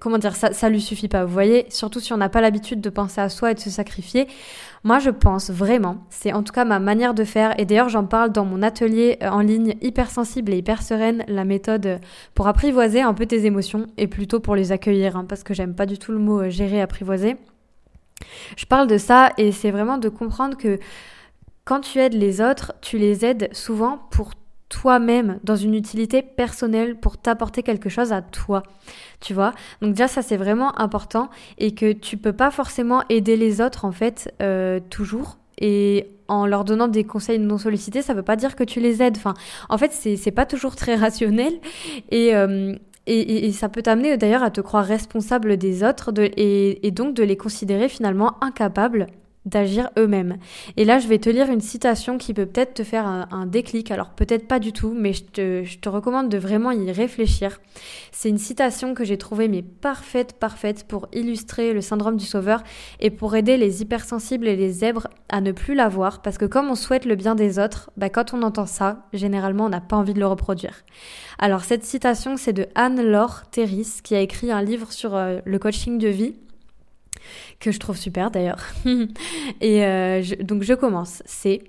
comment 0.00 0.18
dire, 0.18 0.36
ça, 0.36 0.52
ça 0.52 0.68
lui 0.68 0.80
suffit 0.80 1.08
pas. 1.08 1.24
Vous 1.24 1.32
voyez, 1.32 1.66
surtout 1.68 2.00
si 2.00 2.12
on 2.12 2.16
n'a 2.16 2.28
pas 2.28 2.40
l'habitude 2.40 2.80
de 2.80 2.90
penser 2.90 3.20
à 3.20 3.28
soi 3.28 3.50
et 3.50 3.54
de 3.54 3.60
se 3.60 3.70
sacrifier. 3.70 4.26
Moi, 4.84 4.98
je 4.98 5.10
pense 5.10 5.50
vraiment, 5.50 6.04
c'est 6.10 6.32
en 6.32 6.42
tout 6.42 6.52
cas 6.52 6.64
ma 6.64 6.78
manière 6.78 7.12
de 7.12 7.24
faire, 7.24 7.58
et 7.58 7.64
d'ailleurs 7.64 7.88
j'en 7.88 8.04
parle 8.04 8.30
dans 8.30 8.44
mon 8.44 8.62
atelier 8.62 9.18
euh, 9.22 9.28
en 9.28 9.40
ligne 9.40 9.74
hypersensible 9.80 10.52
et 10.54 10.58
hyper 10.58 10.82
sereine, 10.82 11.24
la 11.26 11.44
méthode 11.44 11.98
pour 12.34 12.46
apprivoiser 12.46 13.00
un 13.00 13.12
peu 13.12 13.26
tes 13.26 13.46
émotions, 13.46 13.86
et 13.96 14.06
plutôt 14.06 14.38
pour 14.38 14.54
les 14.54 14.70
accueillir, 14.70 15.16
hein, 15.16 15.24
parce 15.28 15.42
que 15.42 15.54
j'aime 15.54 15.74
pas 15.74 15.86
du 15.86 15.98
tout 15.98 16.12
le 16.12 16.18
mot 16.18 16.40
euh, 16.40 16.50
gérer, 16.50 16.80
apprivoiser. 16.80 17.36
Je 18.56 18.64
parle 18.66 18.86
de 18.86 18.96
ça, 18.96 19.32
et 19.38 19.50
c'est 19.50 19.70
vraiment 19.72 19.98
de 19.98 20.08
comprendre 20.08 20.56
que 20.56 20.78
quand 21.64 21.80
tu 21.80 21.98
aides 21.98 22.14
les 22.14 22.40
autres, 22.40 22.72
tu 22.80 22.96
les 22.96 23.24
aides 23.24 23.48
souvent 23.52 23.98
pour 24.12 24.30
toi-même 24.68 25.38
dans 25.44 25.56
une 25.56 25.74
utilité 25.74 26.22
personnelle 26.22 26.96
pour 26.96 27.18
t'apporter 27.18 27.62
quelque 27.62 27.88
chose 27.88 28.12
à 28.12 28.22
toi. 28.22 28.62
Tu 29.20 29.32
vois 29.32 29.52
Donc 29.80 29.92
déjà 29.92 30.08
ça 30.08 30.22
c'est 30.22 30.36
vraiment 30.36 30.78
important 30.78 31.30
et 31.58 31.74
que 31.74 31.92
tu 31.92 32.16
peux 32.16 32.32
pas 32.32 32.50
forcément 32.50 33.02
aider 33.08 33.36
les 33.36 33.60
autres 33.60 33.84
en 33.84 33.92
fait 33.92 34.34
euh, 34.42 34.80
toujours 34.90 35.38
et 35.58 36.10
en 36.28 36.46
leur 36.46 36.64
donnant 36.64 36.88
des 36.88 37.04
conseils 37.04 37.38
non 37.38 37.56
sollicités, 37.56 38.02
ça 38.02 38.12
veut 38.12 38.22
pas 38.22 38.36
dire 38.36 38.56
que 38.56 38.64
tu 38.64 38.80
les 38.80 39.00
aides. 39.00 39.16
En 39.68 39.78
fait, 39.78 39.92
c'est 39.92 40.30
pas 40.32 40.44
toujours 40.44 40.74
très 40.74 40.96
rationnel 40.96 41.54
et, 42.10 42.34
euh, 42.34 42.74
et, 43.06 43.52
ça 43.52 43.68
peut 43.68 43.82
t'amener 43.82 44.16
d'ailleurs 44.16 44.42
à 44.42 44.50
te 44.50 44.60
croire 44.60 44.84
responsable 44.84 45.56
des 45.56 45.84
autres 45.84 46.12
et 46.18 46.90
donc 46.90 47.14
de 47.14 47.22
les 47.22 47.36
considérer 47.36 47.88
finalement 47.88 48.42
incapables 48.42 49.06
d'agir 49.46 49.90
eux-mêmes. 49.96 50.36
Et 50.76 50.84
là, 50.84 50.98
je 50.98 51.08
vais 51.08 51.18
te 51.18 51.30
lire 51.30 51.50
une 51.50 51.60
citation 51.60 52.18
qui 52.18 52.34
peut 52.34 52.46
peut-être 52.46 52.74
te 52.74 52.84
faire 52.84 53.06
un, 53.06 53.46
déclic. 53.46 53.90
Alors 53.90 54.10
peut-être 54.10 54.48
pas 54.48 54.58
du 54.58 54.72
tout, 54.72 54.92
mais 54.94 55.12
je 55.12 55.24
te, 55.24 55.62
je 55.64 55.78
te 55.78 55.88
recommande 55.88 56.28
de 56.28 56.36
vraiment 56.36 56.72
y 56.72 56.90
réfléchir. 56.90 57.60
C'est 58.10 58.28
une 58.28 58.38
citation 58.38 58.94
que 58.94 59.04
j'ai 59.04 59.16
trouvée 59.16 59.46
mais 59.48 59.62
parfaite, 59.62 60.34
parfaite 60.34 60.84
pour 60.88 61.08
illustrer 61.12 61.72
le 61.72 61.80
syndrome 61.80 62.16
du 62.16 62.26
sauveur 62.26 62.62
et 62.98 63.10
pour 63.10 63.36
aider 63.36 63.56
les 63.56 63.82
hypersensibles 63.82 64.48
et 64.48 64.56
les 64.56 64.70
zèbres 64.70 65.08
à 65.28 65.40
ne 65.40 65.52
plus 65.52 65.74
l'avoir. 65.74 66.22
Parce 66.22 66.38
que 66.38 66.44
comme 66.44 66.68
on 66.68 66.74
souhaite 66.74 67.04
le 67.04 67.14
bien 67.14 67.36
des 67.36 67.58
autres, 67.58 67.90
bah, 67.96 68.10
quand 68.10 68.34
on 68.34 68.42
entend 68.42 68.66
ça, 68.66 69.06
généralement 69.12 69.66
on 69.66 69.70
n'a 69.70 69.80
pas 69.80 69.96
envie 69.96 70.14
de 70.14 70.20
le 70.20 70.26
reproduire. 70.26 70.84
Alors 71.38 71.64
cette 71.64 71.84
citation, 71.84 72.36
c'est 72.36 72.52
de 72.52 72.66
Anne-Laure 72.74 73.42
Terris 73.50 74.00
qui 74.02 74.14
a 74.14 74.20
écrit 74.20 74.50
un 74.50 74.62
livre 74.62 74.92
sur 74.92 75.14
euh, 75.14 75.38
le 75.44 75.58
coaching 75.58 75.98
de 75.98 76.08
vie 76.08 76.34
que 77.60 77.70
je 77.70 77.78
trouve 77.78 77.96
super 77.96 78.30
d'ailleurs. 78.30 78.62
Et 79.60 79.84
euh, 79.84 80.22
donc 80.40 80.62
je 80.62 80.74
commence. 80.74 81.22
C'est 81.26 81.62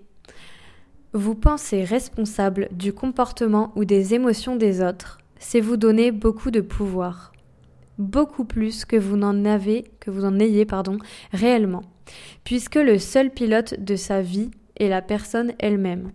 vous 1.13 1.35
pensez 1.35 1.83
responsable 1.83 2.67
du 2.71 2.93
comportement 2.93 3.71
ou 3.75 3.85
des 3.85 4.13
émotions 4.13 4.55
des 4.55 4.81
autres, 4.81 5.19
c'est 5.39 5.61
vous 5.61 5.77
donner 5.77 6.11
beaucoup 6.11 6.51
de 6.51 6.61
pouvoir, 6.61 7.31
beaucoup 7.97 8.45
plus 8.45 8.85
que 8.85 8.97
vous 8.97 9.17
n'en 9.17 9.45
avez, 9.45 9.85
que 9.99 10.11
vous 10.11 10.25
en 10.25 10.39
ayez 10.39 10.65
pardon, 10.65 10.97
réellement, 11.31 11.83
puisque 12.43 12.75
le 12.75 12.99
seul 12.99 13.31
pilote 13.31 13.79
de 13.79 13.95
sa 13.95 14.21
vie 14.21 14.51
est 14.77 14.89
la 14.89 15.01
personne 15.01 15.53
elle-même. 15.59 16.11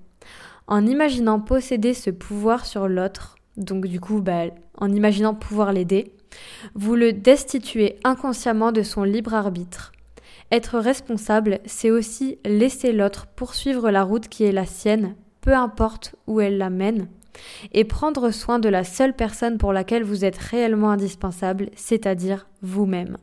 En 0.67 0.87
imaginant 0.87 1.41
posséder 1.41 1.95
ce 1.95 2.11
pouvoir 2.11 2.65
sur 2.65 2.87
l'autre, 2.87 3.37
donc 3.57 3.87
du 3.87 3.99
coup, 3.99 4.21
bah, 4.21 4.45
en 4.79 4.93
imaginant 4.93 5.35
pouvoir 5.35 5.73
l'aider, 5.73 6.15
vous 6.75 6.95
le 6.95 7.13
destituez 7.13 7.97
inconsciemment 8.05 8.73
de 8.73 8.83
son 8.83 9.05
libre 9.05 9.35
arbitre. 9.35 9.93
Être 10.51 10.79
responsable, 10.79 11.61
c'est 11.65 11.91
aussi 11.91 12.39
laisser 12.45 12.93
l'autre 12.93 13.27
poursuivre 13.27 13.91
la 13.91 14.03
route 14.03 14.29
qui 14.29 14.45
est 14.45 14.53
la 14.53 14.67
sienne, 14.67 15.15
peu 15.41 15.55
importe 15.55 16.15
où 16.27 16.41
elle 16.41 16.59
la 16.59 16.71
mène, 16.71 17.09
et 17.73 17.85
prendre 17.85 18.31
soin 18.31 18.59
de 18.59 18.69
la 18.69 18.85
seule 18.85 19.15
personne 19.15 19.59
pour 19.59 19.73
laquelle 19.73 20.05
vous 20.05 20.25
êtes 20.25 20.37
réellement 20.37 20.91
indispensable, 20.91 21.71
c'est-à-dire 21.75 22.47
vous-même. 22.61 23.17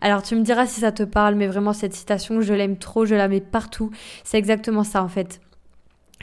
Alors 0.00 0.22
tu 0.22 0.34
me 0.34 0.42
diras 0.42 0.66
si 0.66 0.80
ça 0.80 0.92
te 0.92 1.02
parle, 1.02 1.34
mais 1.34 1.46
vraiment 1.46 1.72
cette 1.72 1.94
citation, 1.94 2.40
je 2.40 2.54
l'aime 2.54 2.78
trop, 2.78 3.04
je 3.04 3.14
la 3.14 3.28
mets 3.28 3.40
partout. 3.40 3.90
C'est 4.24 4.38
exactement 4.38 4.84
ça 4.84 5.02
en 5.02 5.08
fait. 5.08 5.40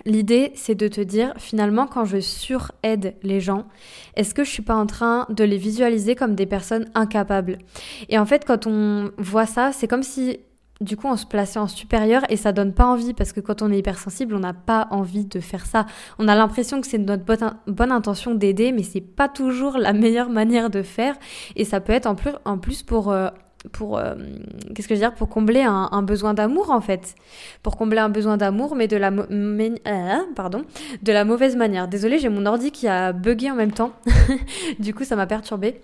L'idée, 0.04 0.52
c'est 0.56 0.76
de 0.76 0.88
te 0.88 1.02
dire, 1.02 1.34
finalement, 1.38 1.88
quand 1.88 2.06
je 2.06 2.20
suraide 2.20 3.16
les 3.24 3.40
gens, 3.40 3.66
est-ce 4.16 4.36
que 4.36 4.44
je 4.44 4.50
suis 4.50 4.62
pas 4.62 4.76
en 4.76 4.86
train 4.86 5.26
de 5.30 5.44
les 5.44 5.58
visualiser 5.58 6.16
comme 6.16 6.36
des 6.36 6.46
personnes 6.46 6.90
incapables? 6.94 7.58
Et 8.10 8.20
en 8.20 8.26
fait, 8.26 8.46
quand 8.46 8.68
on 8.68 9.12
voit 9.18 9.46
ça, 9.48 9.72
c'est 9.72 9.88
comme 9.88 10.04
si, 10.04 10.40
du 10.82 10.98
coup, 10.98 11.08
on 11.08 11.16
se 11.16 11.26
plaçait 11.26 11.58
en 11.58 11.68
supérieur 11.68 12.22
et 12.30 12.38
ça 12.38 12.52
donne 12.52 12.74
pas 12.74 12.86
envie 12.86 13.14
parce 13.14 13.32
que 13.32 13.40
quand 13.40 13.62
on 13.62 13.72
est 13.72 13.80
hypersensible, 13.80 14.36
on 14.36 14.40
n'a 14.40 14.54
pas 14.54 14.88
envie 14.92 15.26
de 15.26 15.40
faire 15.40 15.66
ça. 15.66 15.86
On 16.20 16.28
a 16.28 16.36
l'impression 16.36 16.82
que 16.82 16.88
c'est 16.88 16.98
notre 16.98 17.24
bonne, 17.24 17.92
intention 17.92 18.36
d'aider, 18.36 18.74
mais 18.74 18.84
c'est 18.84 19.02
pas 19.02 19.30
toujours 19.30 19.78
la 19.78 19.94
meilleure 19.94 20.30
manière 20.42 20.70
de 20.70 20.84
faire 20.84 21.16
et 21.56 21.64
ça 21.64 21.80
peut 21.80 21.94
être 21.94 22.08
en 22.46 22.58
plus, 22.58 22.84
pour 22.84 23.12
euh, 23.12 23.30
pour 23.72 23.98
euh, 23.98 24.16
qu'est-ce 24.74 24.88
que 24.88 24.96
je 24.96 25.06
pour 25.16 25.30
combler 25.30 25.62
un, 25.62 26.02
besoin 26.02 26.34
d'amour 26.34 26.72
en 26.72 26.82
fait. 26.82 27.16
Pour 27.64 27.78
combler 27.78 28.00
un 28.00 28.10
besoin 28.10 28.38
d'amour 28.38 28.76
mais 28.76 28.88
de 28.88 28.98
la 28.98 29.12
euh, 29.12 30.18
pardon 30.36 30.64
de 31.04 31.12
la 31.12 31.26
mauvaise 31.26 31.56
manière. 31.56 31.88
Désolée 31.88 32.20
j'ai 32.20 32.30
mon 32.30 32.46
ordi 32.46 32.72
qui 32.72 32.88
a 32.88 33.14
bugué 33.14 33.52
en 33.52 33.56
même 33.56 33.72
temps. 33.72 33.92
Du 34.80 34.94
coup 34.94 35.04
ça 35.04 35.16
m'a 35.16 35.28
perturbé 35.28 35.82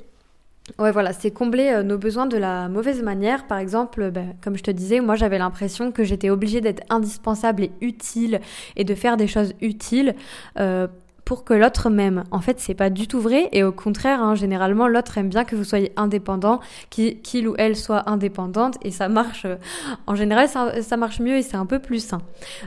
Ouais, 0.78 0.92
voilà, 0.92 1.12
c'est 1.12 1.32
combler 1.32 1.70
euh, 1.70 1.84
nos 1.84 1.98
besoins 1.98 2.28
de 2.28 2.38
la 2.38 2.70
mauvaise 2.70 3.02
manière. 3.02 3.48
Par 3.48 3.58
exemple, 3.58 4.12
ben, 4.12 4.36
comme 4.42 4.56
je 4.56 4.64
te 4.64 4.72
disais, 4.72 5.00
moi 5.00 5.16
j'avais 5.16 5.38
l'impression 5.38 5.92
que 5.92 6.04
j'étais 6.04 6.30
obligée 6.30 6.62
d'être 6.62 6.84
indispensable 6.90 7.64
et 7.64 7.72
utile 7.82 8.40
et 8.76 8.84
de 8.84 8.96
faire 8.96 9.18
des 9.18 9.28
choses 9.28 9.54
utiles 9.62 10.16
pour 11.32 11.46
que 11.46 11.54
l'autre 11.54 11.90
m'aime. 11.90 12.26
En 12.32 12.42
fait, 12.42 12.60
c'est 12.60 12.74
pas 12.74 12.90
du 12.90 13.08
tout 13.08 13.22
vrai 13.22 13.48
et 13.54 13.64
au 13.64 13.72
contraire, 13.72 14.22
hein, 14.22 14.36
généralement, 14.36 14.90
l'autre 14.90 15.18
aime 15.18 15.30
bien 15.30 15.46
que 15.46 15.56
vous 15.56 15.64
soyez 15.64 15.94
indépendant, 15.96 16.60
qu'il 16.90 17.48
ou 17.48 17.56
elle 17.58 17.78
soit 17.78 18.10
indépendante 18.10 18.76
et 18.82 18.92
ça 18.92 19.08
marche. 19.08 19.46
Euh, 19.46 19.56
en 20.08 20.16
général, 20.16 20.50
ça, 20.50 20.98
marche 20.98 21.22
mieux 21.22 21.38
et 21.38 21.42
c'est 21.42 21.56
un 21.56 21.66
peu 21.66 21.80
plus 21.80 22.06
sain. 22.06 22.18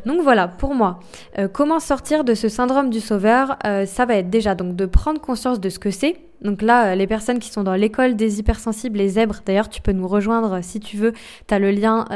Donc 0.06 0.22
voilà, 0.22 0.48
pour 0.48 0.74
moi, 0.74 1.00
euh, 1.38 1.46
comment 1.46 1.78
sortir 1.78 2.24
de 2.24 2.32
ce 2.32 2.48
syndrome 2.48 2.88
du 2.88 3.00
sauveur 3.00 3.58
euh, 3.66 3.84
Ça 3.84 4.06
va 4.06 4.14
être 4.14 4.30
déjà 4.30 4.54
donc 4.54 4.76
de 4.76 4.86
prendre 4.86 5.20
conscience 5.20 5.60
de 5.60 5.68
ce 5.68 5.78
que 5.78 5.90
c'est. 5.90 6.16
Donc 6.40 6.62
là, 6.62 6.96
les 6.96 7.06
personnes 7.06 7.40
qui 7.40 7.50
sont 7.50 7.64
dans 7.64 7.74
l'école 7.74 8.16
des 8.16 8.38
hypersensibles, 8.40 8.96
les 8.96 9.10
zèbres, 9.10 9.40
d'ailleurs, 9.44 9.68
tu 9.68 9.82
peux 9.82 9.92
nous 9.92 10.08
rejoindre 10.08 10.60
si 10.62 10.80
tu 10.80 10.96
veux. 10.96 11.12
Tu 11.48 11.52
as 11.52 11.58
le 11.58 11.70
lien 11.70 12.06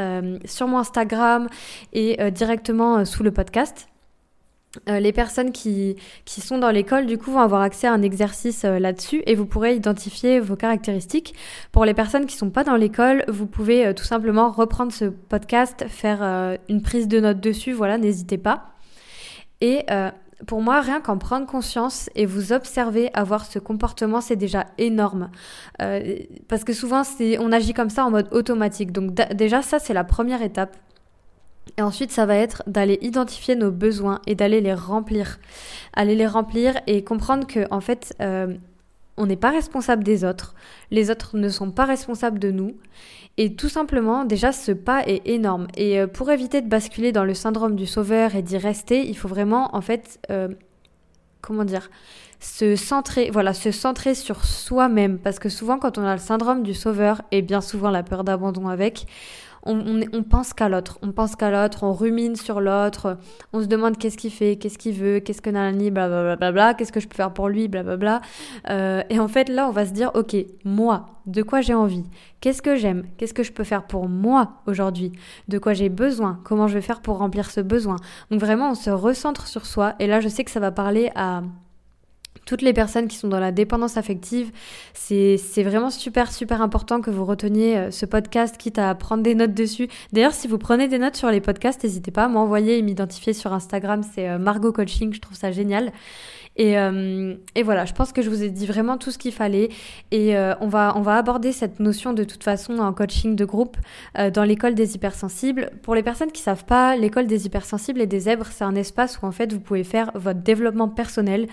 sur 0.45 0.67
mon 0.67 0.79
Instagram 0.79 1.47
et 1.93 2.17
directement 2.31 3.05
sous 3.05 3.21
le 3.23 3.31
podcast. 3.31 3.88
Euh, 4.87 4.99
les 4.99 5.11
personnes 5.11 5.51
qui, 5.51 5.95
qui 6.25 6.41
sont 6.41 6.59
dans 6.59 6.69
l'école, 6.69 7.07
du 7.07 7.17
coup, 7.17 7.31
vont 7.31 7.39
avoir 7.39 7.61
accès 7.61 7.87
à 7.87 7.93
un 7.93 8.03
exercice 8.03 8.65
euh, 8.65 8.77
là-dessus 8.77 9.23
et 9.25 9.33
vous 9.33 9.47
pourrez 9.47 9.75
identifier 9.75 10.39
vos 10.39 10.55
caractéristiques. 10.55 11.33
Pour 11.71 11.85
les 11.85 11.95
personnes 11.95 12.27
qui 12.27 12.35
sont 12.35 12.51
pas 12.51 12.63
dans 12.63 12.75
l'école, 12.75 13.23
vous 13.27 13.47
pouvez 13.47 13.87
euh, 13.87 13.93
tout 13.93 14.03
simplement 14.03 14.51
reprendre 14.51 14.91
ce 14.91 15.05
podcast, 15.05 15.85
faire 15.87 16.21
une 16.69 16.81
prise 16.81 17.07
de 17.07 17.19
notes 17.19 17.39
dessus, 17.39 17.71
voilà, 17.71 17.97
n'hésitez 17.97 18.37
pas. 18.37 18.73
Et 19.61 19.85
pour 20.47 20.61
moi, 20.61 20.81
rien 20.81 21.01
qu'en 21.01 21.17
prendre 21.17 21.45
conscience 21.45 22.09
et 22.15 22.25
vous 22.25 22.53
observer 22.53 23.09
avoir 23.13 23.45
ce 23.45 23.59
comportement, 23.59 24.21
c'est 24.21 24.35
déjà 24.35 24.67
énorme. 24.77 25.29
parce 26.47 26.63
que 26.63 26.73
souvent, 26.73 27.03
on 27.39 27.51
agit 27.51 27.73
comme 27.73 27.89
ça 27.89 28.05
en 28.05 28.11
mode 28.11 28.27
automatique. 28.31 28.91
Donc 28.91 29.13
déjà, 29.33 29.61
ça, 29.61 29.79
c'est 29.79 29.93
la 29.93 30.03
première 30.03 30.41
étape 30.41 30.77
et 31.77 31.81
ensuite, 31.81 32.11
ça 32.11 32.25
va 32.25 32.35
être 32.35 32.63
d'aller 32.67 32.97
identifier 33.01 33.55
nos 33.55 33.71
besoins 33.71 34.21
et 34.27 34.35
d'aller 34.35 34.61
les 34.61 34.73
remplir. 34.73 35.39
Aller 35.93 36.15
les 36.15 36.27
remplir 36.27 36.79
et 36.87 37.03
comprendre 37.03 37.47
que, 37.47 37.65
en 37.71 37.81
fait, 37.81 38.15
euh, 38.21 38.55
on 39.17 39.25
n'est 39.25 39.35
pas 39.35 39.51
responsable 39.51 40.03
des 40.03 40.23
autres. 40.23 40.55
Les 40.91 41.11
autres 41.11 41.37
ne 41.37 41.49
sont 41.49 41.71
pas 41.71 41.85
responsables 41.85 42.39
de 42.39 42.51
nous. 42.51 42.75
Et 43.37 43.55
tout 43.55 43.69
simplement, 43.69 44.25
déjà, 44.25 44.51
ce 44.51 44.71
pas 44.71 45.03
est 45.07 45.21
énorme. 45.25 45.67
Et 45.75 45.99
euh, 45.99 46.07
pour 46.07 46.31
éviter 46.31 46.61
de 46.61 46.69
basculer 46.69 47.11
dans 47.11 47.25
le 47.25 47.33
syndrome 47.33 47.75
du 47.75 47.85
sauveur 47.85 48.35
et 48.35 48.41
d'y 48.41 48.57
rester, 48.57 49.07
il 49.07 49.17
faut 49.17 49.27
vraiment, 49.27 49.75
en 49.75 49.81
fait, 49.81 50.19
euh, 50.29 50.47
comment 51.41 51.65
dire, 51.65 51.89
se 52.39 52.75
centrer, 52.75 53.29
voilà, 53.31 53.53
se 53.53 53.71
centrer 53.71 54.15
sur 54.15 54.45
soi-même. 54.45 55.19
Parce 55.19 55.39
que 55.39 55.49
souvent, 55.49 55.79
quand 55.79 55.97
on 55.97 56.03
a 56.03 56.13
le 56.13 56.21
syndrome 56.21 56.63
du 56.63 56.73
sauveur, 56.73 57.21
et 57.31 57.41
bien 57.41 57.61
souvent 57.61 57.89
la 57.89 58.03
peur 58.03 58.23
d'abandon 58.23 58.67
avec, 58.67 59.05
on, 59.63 60.23
pense 60.23 60.53
qu'à 60.53 60.69
l'autre, 60.69 60.99
on 61.01 61.11
pense 61.11 61.35
qu'à 61.35 61.51
l'autre, 61.51 61.83
on 61.83 61.93
rumine 61.93 62.35
sur 62.35 62.61
l'autre, 62.61 63.17
on 63.53 63.61
se 63.61 63.65
demande 63.67 63.97
qu'est-ce 63.97 64.17
qu'il 64.17 64.31
fait, 64.31 64.55
qu'est-ce 64.55 64.77
qu'il 64.77 64.93
veut, 64.93 65.19
qu'est-ce 65.19 65.41
que 65.41 65.49
Nalani, 65.49 65.91
blablabla, 65.91 66.73
qu'est-ce 66.73 66.91
que 66.91 66.99
je 66.99 67.07
peux 67.07 67.15
faire 67.15 67.33
pour 67.33 67.49
lui, 67.49 67.67
blablabla. 67.67 68.21
Euh, 68.69 69.01
et 69.09 69.19
en 69.19 69.27
fait, 69.27 69.49
là, 69.49 69.67
on 69.67 69.71
va 69.71 69.85
se 69.85 69.91
dire, 69.91 70.11
ok, 70.13 70.35
moi, 70.65 71.07
de 71.25 71.43
quoi 71.43 71.61
j'ai 71.61 71.73
envie, 71.73 72.03
qu'est-ce 72.41 72.61
que 72.61 72.75
j'aime, 72.75 73.05
qu'est-ce 73.17 73.33
que 73.33 73.43
je 73.43 73.51
peux 73.51 73.63
faire 73.63 73.85
pour 73.85 74.07
moi 74.07 74.61
aujourd'hui, 74.65 75.11
de 75.47 75.59
quoi 75.59 75.73
j'ai 75.73 75.89
besoin, 75.89 76.39
comment 76.43 76.67
je 76.67 76.73
vais 76.73 76.81
faire 76.81 77.01
pour 77.01 77.17
remplir 77.17 77.51
ce 77.51 77.61
besoin? 77.61 77.97
Donc 78.31 78.39
vraiment, 78.39 78.71
on 78.71 78.75
se 78.75 78.89
recentre 78.89 79.47
sur 79.47 79.65
soi. 79.65 79.95
Et 79.99 80.07
là, 80.07 80.19
je 80.19 80.29
sais 80.29 80.43
que 80.43 80.51
ça 80.51 80.59
va 80.59 80.71
parler 80.71 81.11
à 81.15 81.43
toutes 82.49 82.63
les 82.63 82.73
personnes 82.73 83.07
qui 83.07 83.15
sont 83.15 83.27
dans 83.27 83.39
la 83.39 83.51
dépendance 83.51 83.95
affective. 83.95 84.49
C'est 84.95 85.37
vraiment 85.61 85.91
super, 85.91 86.31
super 86.31 86.63
important 86.63 86.99
que 86.99 87.11
vous 87.11 87.23
reteniez 87.23 87.77
euh, 87.77 87.91
ce 87.91 88.07
podcast, 88.07 88.57
quitte 88.57 88.79
à 88.79 88.95
prendre 88.95 89.21
des 89.21 89.35
notes 89.35 89.53
dessus. 89.53 89.87
D'ailleurs, 90.13 90.33
si 90.33 90.47
vous 90.47 90.57
prenez 90.57 90.87
des 90.87 90.97
notes 90.97 91.15
sur 91.15 91.29
les 91.29 91.41
podcasts, 91.41 91.83
n'hésitez 91.83 92.09
pas 92.09 92.23
à 92.23 92.27
m'envoyer 92.27 92.79
et 92.79 92.81
m'identifier 92.81 93.33
sur 93.33 93.53
Instagram. 93.53 94.01
C'est 94.15 94.27
euh, 94.27 94.39
Margot 94.39 94.71
Coaching, 94.71 95.13
je 95.13 95.21
trouve 95.21 95.37
ça 95.37 95.51
génial. 95.51 95.91
Et, 96.59 96.77
euh, 96.77 97.35
et, 97.55 97.63
voilà, 97.63 97.85
je 97.85 97.93
pense 97.93 98.11
que 98.11 98.21
je 98.21 98.29
vous 98.29 98.43
ai 98.43 98.49
dit 98.49 98.67
vraiment 98.67 98.97
tout 98.97 99.11
ce 99.11 99.17
qu'il 99.17 99.31
fallait. 99.31 99.69
Et 100.11 100.35
euh, 100.35 100.53
on, 100.59 100.67
va, 100.67 100.91
aborder 101.15 101.53
cette 101.53 101.79
notion 101.79 102.11
de 102.11 102.25
toute 102.25 102.43
façon 102.43 102.79
en 102.79 102.91
coaching 102.91 103.37
de 103.37 103.45
groupe 103.45 103.77
euh, 104.17 104.29
dans 104.29 104.43
l'école 104.43 104.75
des 104.75 104.93
hypersensibles. 104.93 105.71
Pour 105.81 105.95
les 105.95 106.03
personnes 106.03 106.33
qui 106.33 106.41
savent 106.41 106.65
pas, 106.65 106.97
l'école 106.97 107.27
des 107.27 107.45
hypersensibles 107.45 108.01
et 108.01 108.07
des 108.07 108.19
zèbres, 108.19 108.47
c'est 108.51 108.65
un 108.65 108.75
espace 108.75 109.21
où 109.21 109.25
en 109.25 109.31
fait 109.31 109.53
vous 109.53 109.61
pouvez 109.61 109.85
faire 109.85 110.11
votre 110.15 110.41
développement 110.41 110.89
personnel 110.89 111.47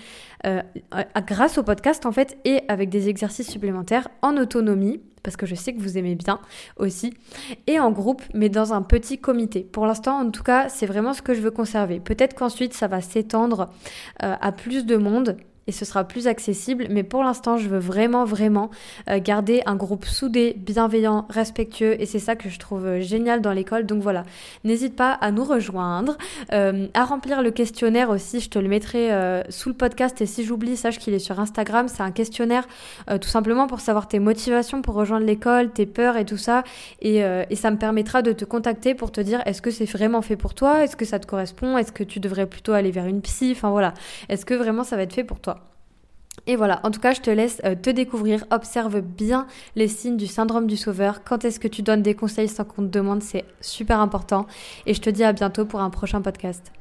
grâce 1.27 1.59
au 1.59 1.65
podcast 1.65 2.07
en 2.07 2.13
fait 2.13 2.39
et 2.45 2.61
avec 2.69 2.89
des 2.89 3.09
exercices 3.09 3.49
supplémentaires 3.49 4.09
en 4.23 4.37
autonomie 4.37 5.01
parce 5.27 5.37
que 5.37 5.45
je 5.45 5.57
sais 5.57 5.75
que 5.75 5.81
vous 5.81 5.99
aimez 5.99 6.15
bien 6.15 6.39
aussi, 6.77 7.13
et 7.67 7.81
en 7.81 7.91
groupe, 7.91 8.23
mais 8.33 8.49
dans 8.49 8.73
un 8.73 8.83
petit 8.83 9.19
comité. 9.19 9.63
Pour 9.65 9.85
l'instant, 9.85 10.21
en 10.21 10.31
tout 10.31 10.45
cas, 10.45 10.69
c'est 10.69 10.87
vraiment 10.87 11.15
ce 11.15 11.21
que 11.21 11.35
je 11.35 11.41
veux 11.41 11.51
conserver. 11.51 11.99
Peut-être 11.99 12.35
qu'ensuite, 12.35 12.75
ça 12.75 12.87
va 12.87 13.01
s'étendre 13.01 13.69
euh, 14.23 14.37
à 14.41 14.53
plus 14.53 14.87
de 14.87 14.95
monde. 14.95 15.37
Et 15.67 15.73
ce 15.73 15.85
sera 15.85 16.05
plus 16.05 16.27
accessible. 16.27 16.87
Mais 16.91 17.03
pour 17.03 17.23
l'instant, 17.23 17.57
je 17.57 17.69
veux 17.69 17.79
vraiment, 17.79 18.25
vraiment 18.25 18.71
euh, 19.11 19.19
garder 19.21 19.63
un 19.67 19.77
groupe 19.77 20.05
soudé, 20.05 20.55
bienveillant, 20.57 21.27
respectueux 21.29 22.01
et 22.01 22.07
c'est 22.07 22.19
ça 22.19 22.37
que 22.37 22.49
je 22.49 22.59
trouve 22.59 23.01
génial 23.01 23.41
dans 23.41 23.53
l'école. 23.53 23.87
Donc 23.87 24.03
voilà, 24.03 24.25
n'hésite 24.65 24.97
pas 24.97 25.13
à 25.13 25.31
nous 25.31 25.45
rejoindre, 25.45 26.17
euh, 26.53 26.87
à 26.95 27.05
remplir 27.05 27.43
le 27.43 27.51
questionnaire 27.51 28.11
aussi. 28.11 28.41
Je 28.41 28.51
te 28.51 28.59
le 28.59 28.69
mettrai 28.69 29.11
sous 29.49 29.69
le 29.69 29.75
podcast 29.75 30.21
et 30.21 30.27
si 30.27 30.45
j'oublie, 30.45 30.77
sache 30.77 30.99
qu'il 30.99 31.15
est 31.15 31.19
sur 31.19 31.41
Instagram. 31.41 31.89
C'est 31.89 32.03
un 32.03 32.11
questionnaire 32.11 32.67
tout 33.21 33.29
simplement 33.29 33.67
pour 33.67 33.81
savoir 33.81 34.09
tes 34.09 34.19
motivations 34.19 34.83
pour 34.83 34.95
rejoindre 34.95 35.27
l'école, 35.27 35.71
tes 35.71 35.87
peurs 35.87 36.17
et 36.17 36.25
tout 36.25 36.37
ça. 36.37 36.65
Et 37.01 37.23
ça 37.55 37.71
me 37.71 37.77
permettra 37.77 38.23
de 38.23 38.33
te 38.33 38.45
contacter 38.45 38.95
pour 38.95 39.13
te 39.13 39.21
dire 39.21 39.43
est-ce 39.47 39.63
que 39.63 39.71
c'est 39.71 39.85
vraiment 39.85 40.23
fait 40.23 40.37
pour 40.37 40.55
toi, 40.55 40.85
est-ce 40.85 40.97
que 40.97 41.05
ça 41.05 41.19
te 41.19 41.27
correspond, 41.27 41.79
est-ce 41.79 41.93
que 41.93 42.05
tu 42.05 42.21
devrais 42.21 42.47
plutôt 42.47 42.73
aller 42.73 42.91
vers 42.91 43.07
une 43.07 43.21
psy, 43.23 43.53
enfin 43.53 43.71
voilà, 43.71 43.95
est-ce 44.29 44.45
que 44.45 44.55
vraiment 44.55 44.85
ça 44.85 44.97
va 44.97 45.03
être 45.03 45.13
fait 45.13 45.25
pour 45.25 45.41
toi? 45.41 45.56
Et 46.47 46.57
voilà, 46.57 46.81
en 46.85 46.91
tout 46.91 47.01
cas, 47.01 47.13
je 47.13 47.21
te 47.21 47.31
laisse 47.31 47.61
euh, 47.65 47.75
te 47.75 47.91
découvrir. 47.91 48.45
Observe 48.51 49.01
bien 49.01 49.47
les 49.75 49.89
signes 49.89 50.17
du 50.17 50.27
syndrome 50.27 50.67
du 50.67 50.77
sauveur. 50.77 51.25
Quand 51.25 51.45
est-ce 51.45 51.59
que 51.59 51.69
tu 51.69 51.83
donnes 51.83 52.03
des 52.03 52.15
conseils 52.15 52.49
sans 52.49 52.65
qu'on 52.65 52.83
te 52.83 52.89
demande, 52.89 53.23
c'est 53.23 53.45
super 53.61 54.01
important. 54.01 54.47
Et 54.87 54.95
je 54.95 55.01
te 55.01 55.11
dis 55.11 55.25
à 55.25 55.33
bientôt 55.33 55.65
pour 55.65 55.81
un 55.81 55.91
prochain 55.91 56.21
podcast. 56.23 56.73